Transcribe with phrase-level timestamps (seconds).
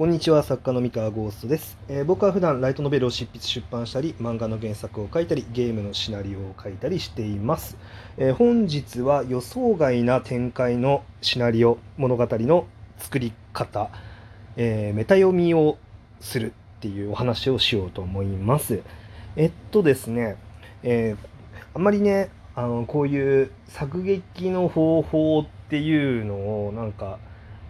[0.00, 7.76] こんにちは作家の三河ゴーストです、えー僕は普段ライトノベルを執筆出版したり漫画の原作を書いたりゲームのシナリオを書いたりしています、
[8.16, 12.66] えー本日は予想外な展開のシナリオ物語の
[12.96, 13.90] 作り方、
[14.56, 15.76] えーメタ読みを
[16.18, 18.80] するっていうお話をしようと思います。
[19.36, 20.38] えっとですね、
[20.82, 21.28] えー
[21.74, 27.18] あんまりねあのこういう作劇の方法っていうのをなんか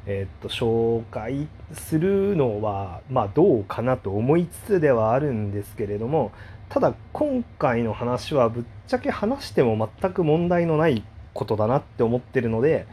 [0.06, 6.32] えっと紹介するのはまあどうかなと思いつつではあるんですけれども
[6.68, 11.02] ただ今回の話はぶっちゃけ話しても全く問題のない
[11.34, 12.86] ことだなって思ってるので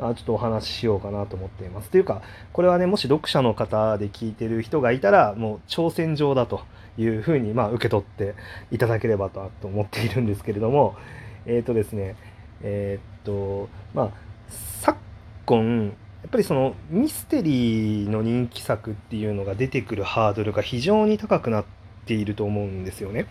[0.00, 1.90] あちょっとお話ししようかなと思っています。
[1.90, 6.62] というかこれはねもし読者の方で聞いてる人がいたらもう挑戦状だと
[6.98, 8.34] いうふうにまあ受け取って
[8.70, 10.96] いただければとと思っているんですけれども
[11.46, 12.16] えっ、とですね
[12.62, 14.10] えっとまあ
[14.48, 14.98] 昨
[15.46, 21.64] 今やっぱりそのミステリーの人気作っていうのが出てくるハードルが非常に高くなっ
[22.06, 23.26] ていると思うんですよね。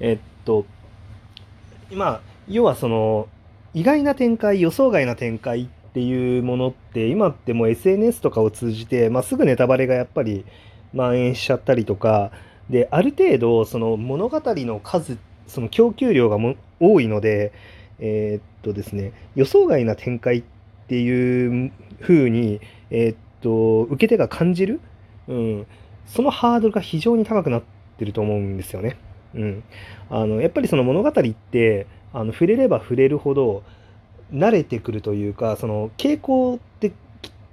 [0.00, 0.64] えっと
[1.92, 3.28] まあ要はその
[3.74, 10.44] 意外な展開予想外な展開っていうものって今ってもう SNS とかを通じて、まあ、すぐネタバレがやっぱり
[10.92, 12.32] 蔓延しちゃったりとか
[12.70, 17.52] である程度その物語の数その供給量がも多いので
[17.98, 20.53] えーっとですね予想外な展開って
[20.88, 24.80] ていう風にえーっと受け手が感じる、
[25.28, 25.66] うん、
[26.06, 27.62] そのハードルが非常に高くなっ
[27.98, 28.96] てると思うんですよね。
[29.34, 29.64] うん、
[30.10, 33.62] あのやっぱりその物語ってあの触れれば触れるほど
[34.32, 36.92] 慣れてくるというかその傾向って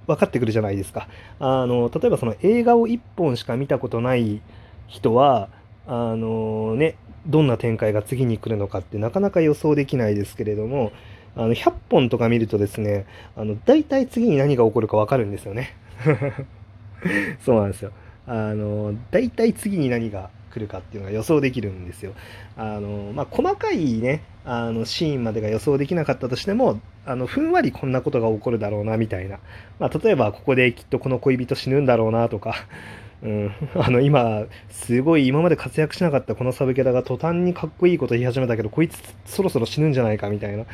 [0.06, 1.08] 分かってくるじゃないですか。
[1.38, 4.40] あの例えばその映画を1本しか見たことない
[4.86, 5.48] 人は
[5.86, 6.96] あのね
[7.26, 10.92] どんな展開が次に来るのかってなかなか予想できないですけれども
[11.36, 15.76] あの100本とか見るとですねあの大体次に何が起こるか分かるんですよね。
[17.44, 17.92] そうなんですよ。
[18.26, 22.12] あの大体次に何が来るかっていうのが予想できるんですよ。
[22.56, 29.38] あのまあ、細かいねあのシーンまでが予想できなかったとしてもあのふんわりこんなことが起こるだろうなみたいな、
[29.78, 32.54] まあ、例えばここできっとこの恋人死ぬんだろうなとか、
[33.22, 40.64] うん、 あの今すごい今まで活躍しなかったこのサブキャラが途端にかっこいいこと言い始めたけどこいつそろそろ死ぬんじゃないかみたいな、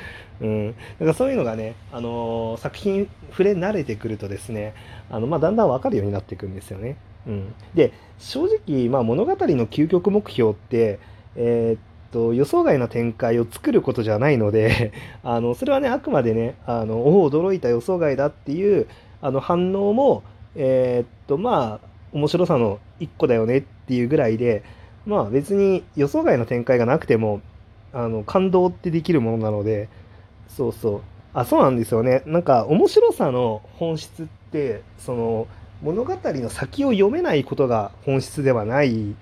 [0.41, 4.72] うん、だからそういうのがね、あの作品触れ慣れてくるとですね
[5.10, 6.97] あの、まあ、だんだん分かるようになっていくんですよね。
[7.26, 10.98] うん、で正直、まあ、物語の究極目標って、
[11.37, 14.92] えーっと予想外な展開を作ることじゃないので
[15.22, 18.87] あのそれはねあくまでねあのおお驚いた予想外だっていう
[19.20, 20.22] あの反応も
[20.56, 24.62] えーっとまあ面白さの一個だよねっていうぐらいで
[25.06, 27.41] まあ別に予想外の展開がなくても
[27.92, 29.88] あの感動ってできるものなので
[30.48, 31.00] そうそう。
[31.34, 32.22] あそうなんですよね。
[32.26, 35.46] なんか面白さの本質ってその
[35.82, 39.14] 物語の先を読めないことが本質ではない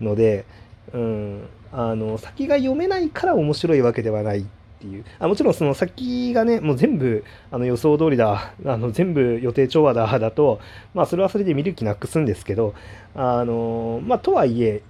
[0.00, 0.46] ので、
[0.92, 4.46] うん、あの先が読めないから面白いわけではない
[4.82, 10.60] っていうあもちろんその先がねもう全部あの予想通りだあの全部予定調和だだと
[10.92, 12.74] まあそれはそれで見る気なくすんですけど
[13.14, 14.82] あのまあとはいえ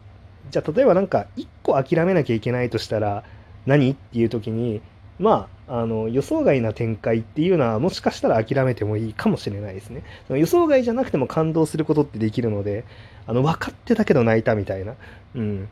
[0.50, 3.24] じゃあ例えばなんか1個諦めなきゃいけないとしたら
[3.66, 4.80] 何っていう時に
[5.18, 10.02] まあ、あの予想外な展開っていうのはもしかしたら諦めてもいいかもしれないですね。
[10.26, 12.84] その予想外じゃなくても感動することってできるので
[13.26, 14.94] あの分かってたけど泣いたみたいな、
[15.36, 15.68] うん、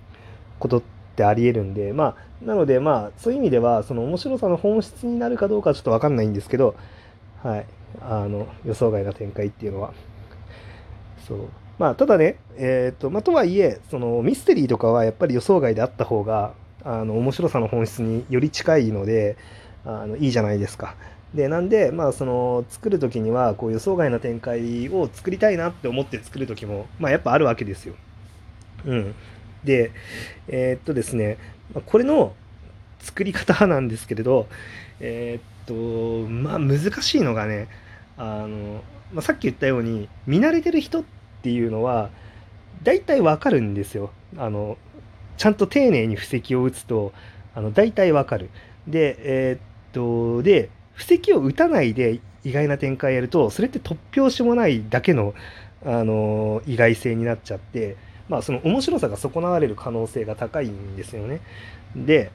[0.60, 6.74] ことってありえるんでまあなのでまあそういう意味ではその面白さの本質になるかどうかちょっと分かんないんですけど、
[7.42, 7.66] はい、
[8.00, 9.92] あの予想外な展開っていうのは。
[11.26, 11.38] そう
[11.78, 16.52] まあ、ただね、えーとまあ、とはいえそのミステリーとかはやっぱり予想外であった方が
[16.84, 19.38] あの面白さの本質により近いので
[19.86, 20.94] あのいいじゃないですか。
[21.34, 27.94] でなんで、まあ、その作る時にはこう予想外な展開を作りたいなって思って作る時も、まあ、やっぱあるわけですよ。
[28.84, 29.14] うん、
[29.64, 29.92] で
[30.48, 31.38] えーっとですね
[31.86, 32.34] これの
[33.00, 34.48] 作り方なんですけれど
[35.00, 37.68] えーっとまあ難しいのがね
[38.16, 38.82] あの、
[39.12, 41.04] まあ、さっき言ったように見慣れてる人っ
[41.42, 42.10] ていうのは
[42.82, 44.10] 大体わかるんですよ。
[44.36, 44.78] あの
[45.36, 47.12] ちゃんと丁寧に布石を打つと
[47.54, 48.50] あの大体わかる。
[48.86, 49.60] で、えーっ
[49.92, 55.34] と、で、布石を打たないで意外な展開やると、それって突拍子もないだけの、
[55.84, 57.96] あの意外性になっちゃって、
[58.30, 61.40] まあ、その面白さが損なわれる可能性が高いんですよね。
[61.96, 62.30] で、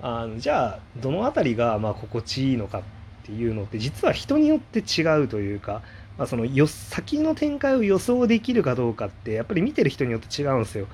[0.00, 2.82] あのじゃあ、どのあたりがま心地いいのかっ
[3.24, 5.82] ていうのって、実は人によって違うというか、
[6.16, 10.86] まあ、そのよ先の展開を予想できるかどうかって、やっぱり見てる人によって違うんですよ。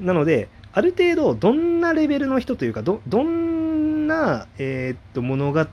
[0.00, 5.66] なので、ある程度どんなレベルの人というかどどんな、えーっと物語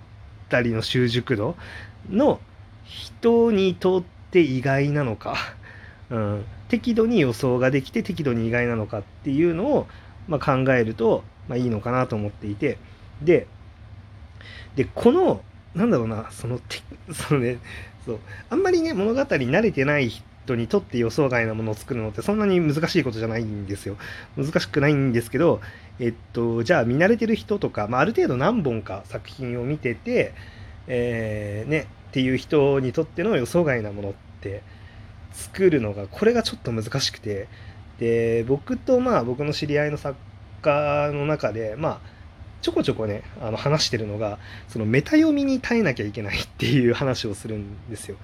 [0.51, 1.56] の習熟度
[2.09, 2.39] の
[2.83, 5.35] 人にとって意外なのか
[6.09, 9.88] うん、適度に予想ができて適度に意外なのかっていうのを、
[10.27, 12.77] まあ、考えると、まあ、いいのかなと思っていて。
[13.21, 13.48] で
[14.75, 15.42] でこの
[15.75, 16.77] なんだろうなそのて
[17.12, 17.57] そのね
[18.06, 18.19] そう
[18.50, 23.98] あんまりね物語に慣れてない人にとって予想外なものを作るのってそんなに難しいことじゃないんですよ。
[24.38, 25.62] 難しくないんですけど
[26.00, 30.33] えっとじゃあ見慣れてる人とか、まあ、ある程度何本か作品を見てて
[30.88, 34.63] えー、ねっていう人にとっての予想外なものって
[35.31, 37.47] 作るのがこれがちょっと難しくて
[38.00, 40.18] で僕とまあ僕の知り合いの作
[40.62, 42.18] 家の中でまあ
[42.62, 48.18] ちょこちょこねあの話してるのがそのメタ読みに耐えなきゃいけないっていう話をするんですよ。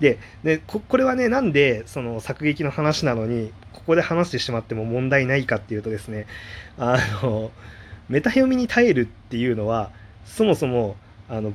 [0.00, 6.26] ででこれはねなんでその作劇の話なのにここで話してしまっても問題ないかっていうとですね
[6.78, 7.50] あの
[8.08, 9.90] メタ読みに耐えるっていうのは
[10.24, 10.96] そもそも
[11.28, 11.52] あの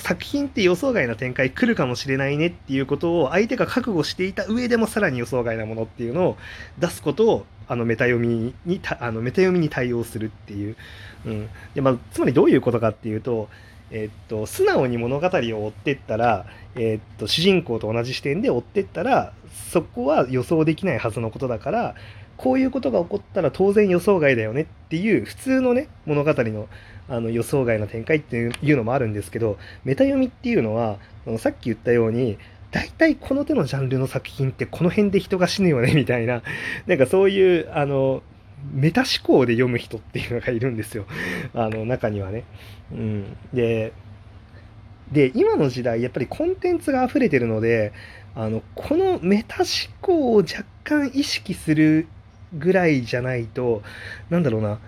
[0.00, 6.36] 作品って予想外な展開来るかもしれないねっていうことを相手が覚悟していた上でもさらに予想外なものっていうのを
[6.78, 10.76] 出すことをあのメタ読みにあのメタ読みに対応するっていう、
[11.26, 11.48] うん。
[11.74, 13.48] でまあ、つまりどういうことかっていうと,、
[13.90, 19.32] え、っと素直に物語を追ってったら、え、っと主人公と同じ視点で追ってったら
[19.70, 21.94] そこは予想できないはずのことだから
[22.40, 26.68] こういうことが起こったら当然予想外だよねっていう普通のね物語の
[27.06, 30.98] あの予想外の展開っていうのもあるんですけどメタ読みっていうのは
[31.38, 32.38] さっき言ったように
[32.70, 36.42] 大体この手のジャンルの作品ってこの辺で人が死ぬよねみたいな
[36.86, 38.22] なんかそういうあの
[38.72, 41.04] メタ思考で読む人っていうのがいるんですよ
[41.52, 42.44] あの中にはね。
[42.92, 43.92] うん、で
[45.12, 47.92] で今の時代やっぱりコンテンツが溢れてるので
[48.34, 49.66] あのこのメタ思
[50.00, 52.06] 考を若干意識する
[52.54, 53.82] ぐらいじゃないと
[54.28, 54.78] なんだろうな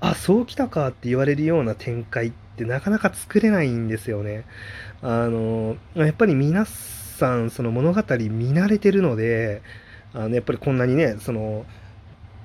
[0.00, 4.44] あそうきたかって言われるような展開ってなかなか作れないんですよね。
[5.02, 9.62] あのやっぱり皆さんその物語見慣れてるので
[10.12, 11.66] あのやっぱりこんなにねその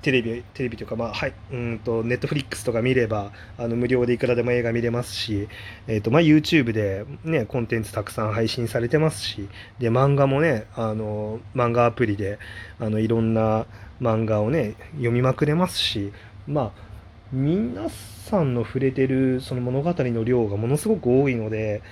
[0.02, 5.48] テレビテレビというか、まあ、はい、うんとネットフリックスとか見ればあの無料でいくらでも映画見れますし、
[5.86, 9.48] えーとまあ、YouTube で、ね、コンテンツたくさん配信されてますし
[9.78, 12.40] で漫画もねあの漫画アプリで
[12.80, 13.66] あのいろんな
[14.02, 16.12] 漫画をね読みまくれますし
[16.46, 16.92] まあ
[17.32, 21.82] 皆さんの触れてるその物語の量がものすごく多いので、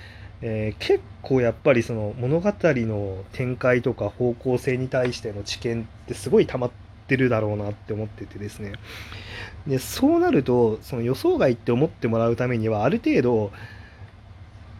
[0.41, 6.71] えー、結構やっぱりその物語の展開とか方向性に対しての知見ってすごい溜まっ
[7.07, 8.73] てるだろうなって思っててですね。
[9.65, 13.51] でそうなるとその予想外って思ってもらうためにはある程度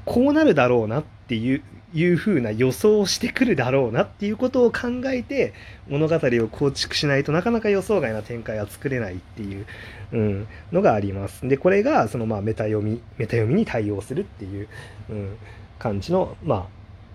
[0.05, 1.63] こうなるだろうなっていう
[1.93, 5.53] いう風な予想をしてくるだろうなっていうことを考えて
[5.89, 9.65] 物語を構築しないとなかなか予想外な展開は作れないっていう、
[10.13, 11.47] うん、のがあります。
[11.47, 14.69] でこれがそのまあメタ読みメタ読みに対応するっていう、
[15.09, 15.37] うん、
[15.79, 16.65] 感じのまあ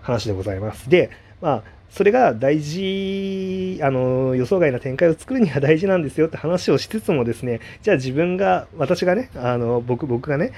[0.01, 0.89] 話でございます。
[0.89, 1.09] で
[1.41, 10.51] まあそれが大事あの予想外な展開を作るには大事なんですよって話をしつつもですねじゃあ自分が私がねあの僕僕がね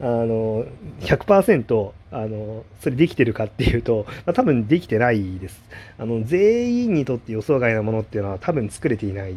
[0.00, 0.64] あの
[1.00, 5.62] 100%あのそれできてるかっていうと、まあ、多分できてないです。
[5.98, 9.34] あの全員にとって予想外なものっていうのは多分作れていない、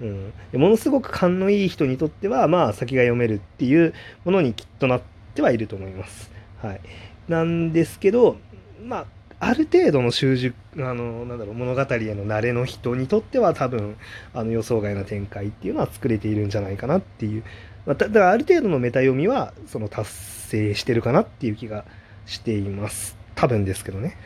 [0.00, 3.94] うん、ものすごく勘のいい人にとってはまあ先が読めるっていう
[4.24, 5.02] ものにきっとなっ
[5.34, 6.30] てはいると思います、
[6.62, 6.80] はい、
[7.28, 8.36] なんですけど
[8.82, 9.06] まあ
[9.46, 13.96] ある程度の習熟あのなんだろう物語への慣れの人にとっては多分
[14.32, 17.44] あの予想外な展開っていうのは作れているんじゃないかなっていう。
[17.86, 21.84] まあ、だからある程度のメタ読みはその達成してるかなっていう気が
[22.26, 23.16] しています。
[23.34, 24.16] 多分ですけどね、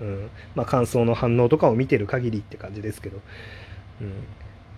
[0.00, 0.30] うん。
[0.54, 3.18] まあ、感想の反応とかを見てる限りって感じですけど、
[4.00, 4.12] うん、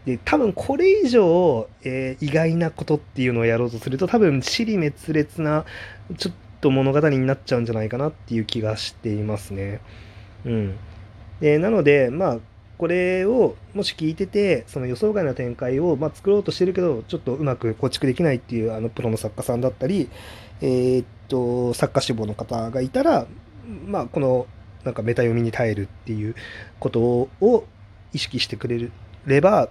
[0.06, 5.64] で多分これ以上、えー、意外なことっていうのをやろうとすると多分尻滅裂な
[6.18, 9.80] ちょっと物語になっちゃうんじゃないかなっていう気がしていますね。
[10.47, 10.78] うん、
[11.40, 12.38] でなのでまあ
[12.78, 20.09] これをもし聞いててその予想外な展開を、まあ、作ろうとしてるけどちょっとうまく構築できないっていうあのプロの作家さんだったり、
[20.62, 23.26] えー、っと作家志望の方がいたら、
[23.87, 24.47] まあ、この
[24.85, 26.35] なんかメタ読みに耐えるっていう
[26.80, 27.64] ことを
[28.14, 28.90] 意識してくれ
[29.26, 29.68] れば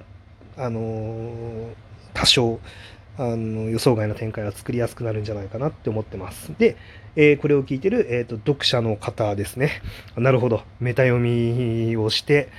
[0.58, 1.70] あの
[2.14, 2.60] 多少
[3.18, 6.52] あの予想外の展開が作りやすくなるんじゃないかなって思ってます。
[6.58, 6.78] で、
[7.16, 9.82] えー、これを聞いてる、えーと、読者の方ですね。
[10.16, 10.64] なるほど。
[10.80, 12.50] メタ読みをして、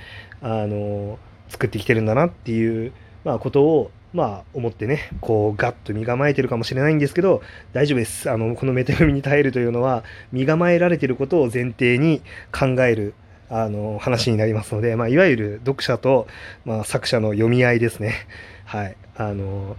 [0.41, 1.17] あの
[1.49, 2.93] 作ってきてるんだなっていう、
[3.23, 7.41] まあ、ことをまあ思ってねこうガッと身構えてるかもしれないんですけど
[7.73, 12.21] 大丈夫ですあのこのメタ読みに耐えるというのは身構えられてることを前提に
[12.51, 13.13] 考える
[13.49, 16.27] あの話になりますので、まあ、いわゆる読者と、
[16.63, 18.13] まあ、作者の読み合いですね
[18.65, 19.75] はいあの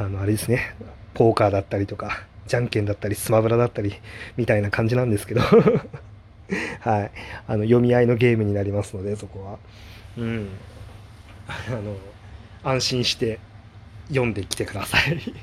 [0.00, 0.74] あのあれですね
[1.14, 3.94] ポーカーだったりとかじゃんけんだったりスマブラだったり
[4.36, 5.42] みたいな感じなんですけど
[6.80, 7.10] はい。
[7.46, 9.58] あの、読み合いのゲームになりますので、そこは。
[10.16, 10.48] うん。
[11.48, 11.96] あの、
[12.62, 13.38] 安心して
[14.08, 15.34] 読んできてください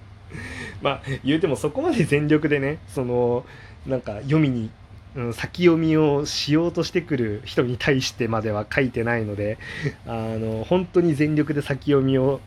[0.80, 3.44] まあ、言うてもそこまで全力でね、その、
[3.86, 4.70] なんか読みに、
[5.16, 9.58] うん、先読みをしようとしてくる人に対してまでは書いてないので、
[10.06, 12.40] あの、本当に全力で先読みを、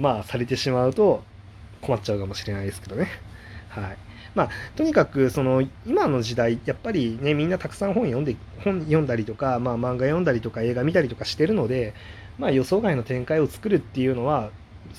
[0.00, 1.22] まあ、されてしまうと
[1.82, 3.08] 困っちゃうかもしれないですけどね。
[3.68, 3.96] はい。
[4.34, 11.94] まあ、とにかくその今の時代やっぱりねみんなたくさん本読んで本読んだりとか、まあ、漫画読んだりとか映画見たりとかしてるので、
[12.38, 14.50] まあ、予想外の展開を作るっていうのは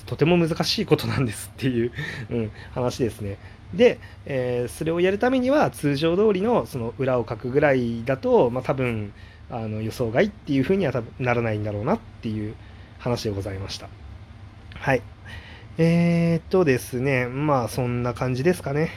[0.06, 1.92] とても難しいことなんですっていう、
[2.30, 3.38] うん、話ですね。
[3.74, 9.12] で、えー、それをやるためには通常通りのその裏を書くぐらいだと、まあ、多分
[9.50, 12.54] あの予想外っていうふうにはならないんだろうなっていう
[12.98, 13.88] 話でございました。
[14.74, 15.02] はい。
[15.78, 18.90] えー、っとですね、まあそんな感じですかね。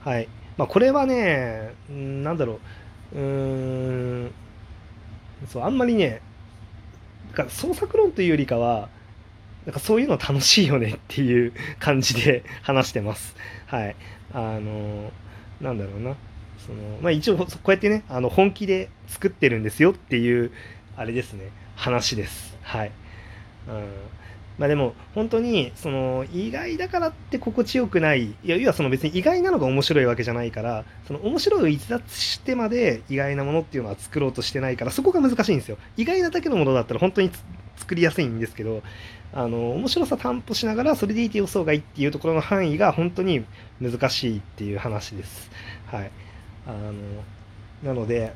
[0.00, 0.28] はい。
[0.56, 2.60] まあ、これはね、なんだろ
[3.12, 3.22] う、うー
[4.26, 4.32] ん、
[5.48, 6.22] そう、あんまりね、
[7.36, 8.88] なんか創作論というよりかは、
[9.66, 13.36] なんかそういうの楽しいよねっていう 感じで話してます。
[13.66, 13.96] はい。
[14.32, 15.12] あの、
[15.60, 16.14] なんだろうな。
[16.58, 20.50] その、まあ一応、こうやってね、あの、本気で作ってるんですよっていう、
[20.96, 22.56] あれですね、話です。
[22.62, 22.92] はい。
[23.68, 23.84] うん
[24.60, 35.78] まあでも本当にその意外だからって心地よくないいや要はその別に意外なのが面白いわけじゃないからその面白いを逸脱してまで意外なものっていうのは作ろうとしてないからそこが難しいんですよ。
[35.96, 37.30] 意外なだけのものだったら本当に
[37.78, 38.82] 作りやすいんですけど
[39.32, 43.42] あの面白さ担保しながらそれでいて予想外っていうところの範囲が本当に
[43.80, 45.50] 難しいっていう話です。
[45.86, 46.10] はい。
[46.66, 46.92] あの
[47.82, 48.34] なので、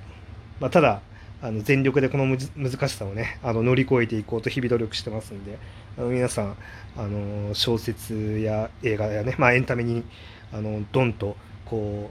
[0.59, 1.03] まあ、ただ
[1.43, 2.25] あの全力でこの
[2.57, 5.59] 難しさをねあの乗り越えていこうと日々努力してますんで。
[5.97, 6.57] あの皆さん
[6.97, 10.05] あの小説や映画やね、まあ、エンタメに
[10.53, 12.11] あのドンとこ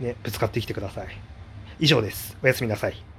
[0.00, 1.08] う、ね、ぶつかってきてください。
[1.78, 2.36] 以上です。
[2.42, 3.09] おやすみなさい。